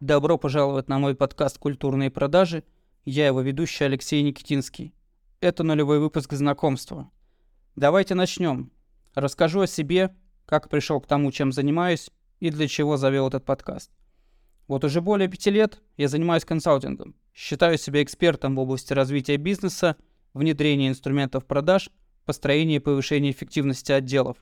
[0.00, 2.64] Добро пожаловать на мой подкаст «Культурные продажи».
[3.06, 4.92] Я его ведущий Алексей Никитинский.
[5.40, 7.10] Это нулевой выпуск знакомства.
[7.76, 8.70] Давайте начнем.
[9.14, 10.14] Расскажу о себе,
[10.44, 13.90] как пришел к тому, чем занимаюсь и для чего завел этот подкаст.
[14.68, 17.14] Вот уже более пяти лет я занимаюсь консалтингом.
[17.32, 19.96] Считаю себя экспертом в области развития бизнеса,
[20.34, 21.88] внедрения инструментов продаж,
[22.26, 24.36] построения и повышения эффективности отделов.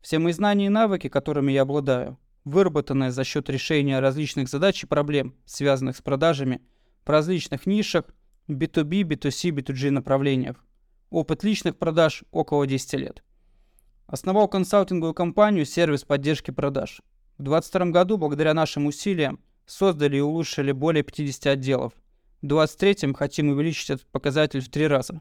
[0.00, 4.86] Все мои знания и навыки, которыми я обладаю, выработанная за счет решения различных задач и
[4.86, 6.60] проблем, связанных с продажами,
[7.04, 8.06] в различных нишах,
[8.48, 10.64] B2B, B2C, B2G направлениях.
[11.10, 13.22] Опыт личных продаж около 10 лет.
[14.06, 17.00] Основал консалтинговую компанию «Сервис поддержки продаж».
[17.38, 21.92] В 2022 году, благодаря нашим усилиям, создали и улучшили более 50 отделов.
[22.42, 25.20] В 2023 хотим увеличить этот показатель в три раза.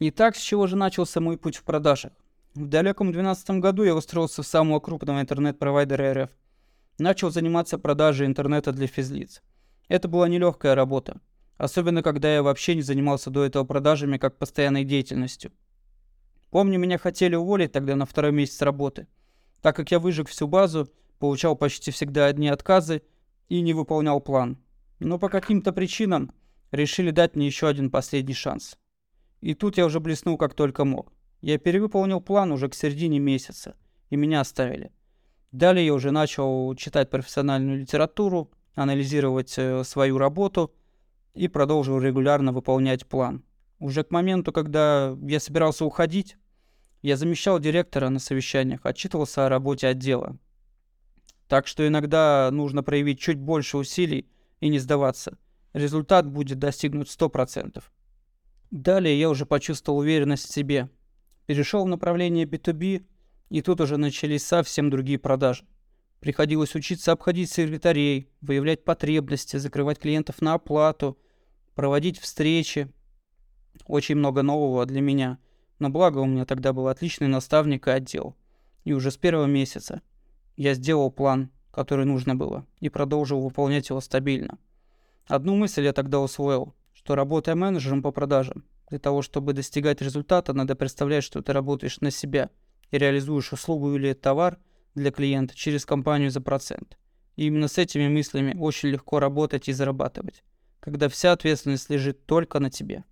[0.00, 2.12] Итак, с чего же начался мой путь в продажах?
[2.54, 6.30] В далеком 2012 году я устроился в самого крупного интернет-провайдера РФ.
[6.98, 9.42] Начал заниматься продажей интернета для физлиц.
[9.88, 11.20] Это была нелегкая работа,
[11.56, 15.50] особенно когда я вообще не занимался до этого продажами как постоянной деятельностью.
[16.50, 19.08] Помню, меня хотели уволить тогда на второй месяц работы,
[19.60, 23.02] так как я выжег всю базу, получал почти всегда одни отказы
[23.48, 24.58] и не выполнял план.
[25.00, 26.30] Но по каким-то причинам
[26.70, 28.78] решили дать мне еще один последний шанс.
[29.40, 31.12] И тут я уже блеснул как только мог.
[31.44, 33.76] Я перевыполнил план уже к середине месяца,
[34.08, 34.90] и меня оставили.
[35.52, 40.74] Далее я уже начал читать профессиональную литературу, анализировать э, свою работу
[41.34, 43.44] и продолжил регулярно выполнять план.
[43.78, 46.38] Уже к моменту, когда я собирался уходить,
[47.02, 50.38] я замещал директора на совещаниях, отчитывался о работе отдела.
[51.46, 55.36] Так что иногда нужно проявить чуть больше усилий и не сдаваться.
[55.74, 57.84] Результат будет достигнут 100%.
[58.70, 60.88] Далее я уже почувствовал уверенность в себе–
[61.46, 63.04] перешел в направление B2B,
[63.50, 65.64] и тут уже начались совсем другие продажи.
[66.20, 71.18] Приходилось учиться обходить секретарей, выявлять потребности, закрывать клиентов на оплату,
[71.74, 72.88] проводить встречи.
[73.86, 75.38] Очень много нового для меня.
[75.78, 78.36] Но благо у меня тогда был отличный наставник и отдел.
[78.84, 80.00] И уже с первого месяца
[80.56, 84.58] я сделал план, который нужно было, и продолжил выполнять его стабильно.
[85.26, 90.52] Одну мысль я тогда усвоил, что работая менеджером по продажам, для того, чтобы достигать результата,
[90.52, 92.50] надо представлять, что ты работаешь на себя
[92.92, 94.60] и реализуешь услугу или товар
[94.94, 96.96] для клиента через компанию за процент.
[97.34, 100.44] И именно с этими мыслями очень легко работать и зарабатывать,
[100.78, 103.02] когда вся ответственность лежит только на тебе.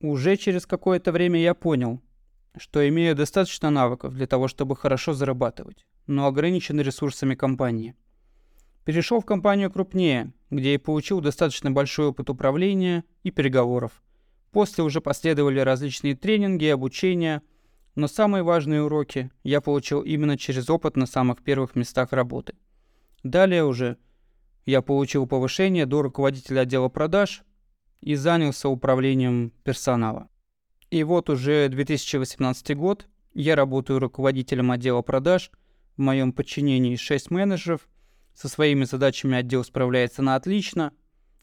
[0.00, 2.02] Уже через какое-то время я понял,
[2.58, 7.96] что имею достаточно навыков для того, чтобы хорошо зарабатывать, но ограничен ресурсами компании.
[8.84, 13.92] Перешел в компанию крупнее, где я получил достаточно большой опыт управления и переговоров–
[14.52, 17.42] После уже последовали различные тренинги и обучения,
[17.94, 22.54] но самые важные уроки я получил именно через опыт на самых первых местах работы.
[23.22, 23.96] Далее уже
[24.66, 27.42] я получил повышение до руководителя отдела продаж
[28.02, 30.28] и занялся управлением персонала.
[30.90, 35.50] И вот уже 2018 год, я работаю руководителем отдела продаж,
[35.96, 37.88] в моем подчинении 6 менеджеров,
[38.34, 40.92] со своими задачами отдел справляется на отлично,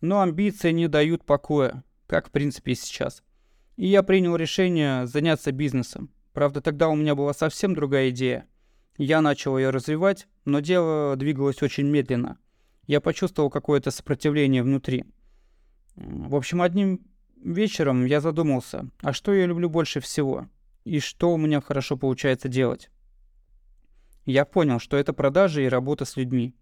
[0.00, 3.22] но амбиции не дают покоя, как в принципе и сейчас.
[3.76, 6.10] И я принял решение заняться бизнесом.
[6.32, 8.46] Правда, тогда у меня была совсем другая идея.
[8.96, 12.38] Я начал ее развивать, но дело двигалось очень медленно.
[12.86, 15.04] Я почувствовал какое-то сопротивление внутри.
[15.96, 17.00] В общем, одним
[17.36, 20.48] вечером я задумался, а что я люблю больше всего?
[20.84, 22.90] И что у меня хорошо получается делать?
[24.26, 26.54] Я понял, что это продажи и работа с людьми.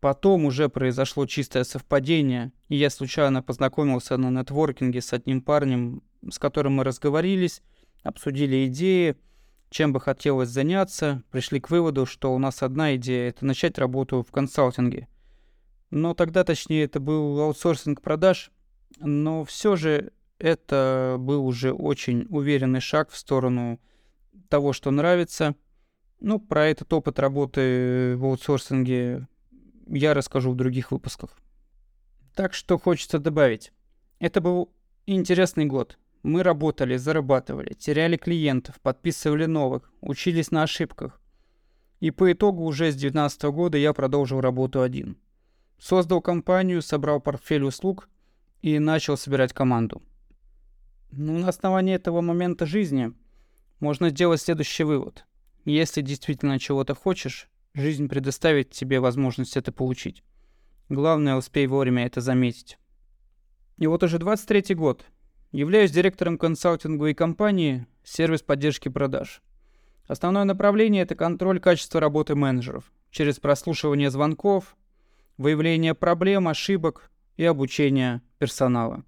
[0.00, 6.38] Потом уже произошло чистое совпадение, и я случайно познакомился на нетворкинге с одним парнем, с
[6.38, 7.62] которым мы разговорились,
[8.02, 9.16] обсудили идеи,
[9.70, 14.22] чем бы хотелось заняться, пришли к выводу, что у нас одна идея– это начать работу
[14.22, 15.08] в консалтинге.
[15.90, 18.50] Но тогда, точнее, это был аутсорсинг продаж,
[18.98, 23.80] но все же это был уже очень уверенный шаг в сторону
[24.48, 25.54] того, что нравится.
[26.20, 29.26] Ну, про этот опыт работы в аутсорсинге
[29.86, 31.30] я расскажу в других выпусках.
[32.34, 33.72] Так что хочется добавить.
[34.18, 34.70] Это был
[35.06, 35.98] интересный год.
[36.22, 41.20] Мы работали, зарабатывали, теряли клиентов, подписывали новых, учились на ошибках.
[42.00, 45.16] И по итогу уже с 2019 года я продолжил работу один.
[45.78, 48.08] Создал компанию, собрал портфель услуг
[48.60, 50.02] и начал собирать команду.
[51.12, 53.12] Ну, на основании этого момента жизни
[53.80, 55.24] можно сделать следующий вывод.
[55.64, 60.24] Если действительно чего-то хочешь, Жизнь предоставит тебе возможность это получить.
[60.88, 62.78] Главное, успей вовремя это заметить.
[63.76, 65.04] И вот уже 23 год.
[65.52, 69.42] Являюсь директором консалтинговой компании «Сервис поддержки продаж».
[70.06, 74.74] Основное направление– это контроль качества работы менеджеров через прослушивание звонков,
[75.36, 79.04] выявление проблем, ошибок и обучение персонала.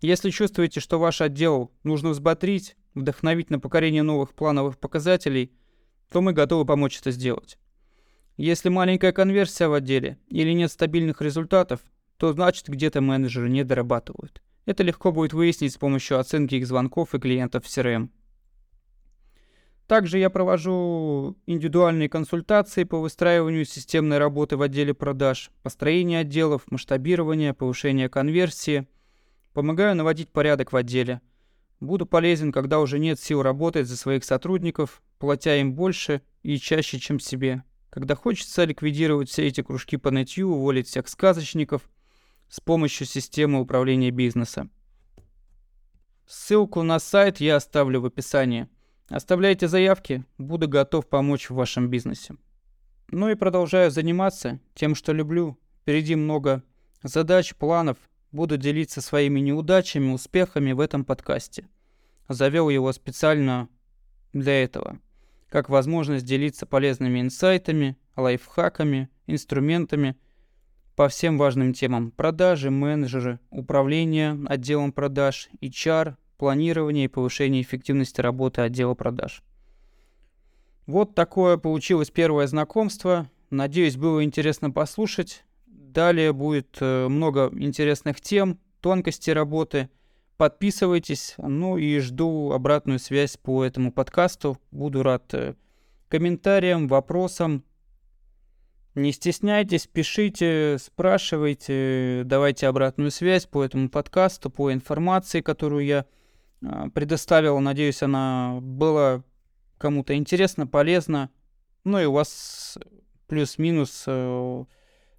[0.00, 5.52] Если чувствуете, что ваш отдел нужно взбодрить, вдохновить на покорение новых плановых показателей,
[6.10, 7.58] то мы готовы помочь это сделать.
[8.36, 11.80] Если маленькая конверсия в отделе или нет стабильных результатов,
[12.18, 14.42] то значит где-то менеджеры не дорабатывают.
[14.66, 18.10] Это легко будет выяснить с помощью оценки их звонков и клиентов в CRM.
[19.86, 27.54] Также я провожу индивидуальные консультации по выстраиванию системной работы в отделе продаж, построение отделов, масштабирование,
[27.54, 28.86] повышение конверсии.
[29.54, 31.20] Помогаю наводить порядок в отделе.
[31.78, 36.98] Буду полезен, когда уже нет сил работать за своих сотрудников, платя им больше и чаще,
[36.98, 37.62] чем себе.
[37.96, 41.88] Когда хочется ликвидировать все эти кружки по нытью, уволить всех сказочников
[42.48, 44.68] с помощью системы управления бизнеса.
[46.26, 48.68] Ссылку на сайт я оставлю в описании–
[49.08, 52.34] Оставляйте заявки, буду готов помочь в вашем бизнесе.
[53.12, 55.56] Ну и продолжаю заниматься тем, что люблю.
[55.80, 56.64] Впереди много
[57.04, 57.98] задач, планов.
[58.32, 61.68] Буду делиться своими неудачами, успехами в этом подкасте.
[62.28, 63.68] Завел его специально
[64.32, 64.98] для этого.
[65.48, 70.16] Как возможность делиться полезными инсайтами, лайфхаками, инструментами
[70.96, 72.10] по всем важным темам.
[72.10, 79.42] Продажи, менеджеры, управление отделом продаж, HR, планирования и повышения эффективности работы отдела продаж.
[80.86, 83.28] Вот такое получилось первое знакомство.
[83.50, 85.44] Надеюсь, было интересно послушать.
[85.66, 89.90] Далее будет э, много интересных тем, тонкости работы.
[90.36, 94.58] Подписывайтесь, ну и жду обратную связь по этому подкасту.
[94.70, 95.54] Буду рад э,
[96.08, 97.64] комментариям, вопросам.
[98.94, 106.06] Не стесняйтесь, пишите, спрашивайте, давайте обратную связь по этому подкасту, по информации, которую я
[106.64, 107.58] а, предоставил.
[107.60, 109.22] Надеюсь, она была
[109.76, 111.30] кому-то интересна, полезна.
[111.84, 112.78] Ну и у вас
[113.26, 114.64] плюс-минус э,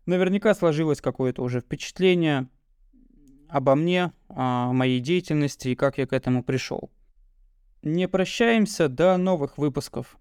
[0.07, 2.49] наверняка сложилось какое-то уже впечатление
[3.49, 6.89] обо мне, о моей деятельности и как я к этому пришел.
[7.83, 10.17] Не прощаемся, до новых выпусков.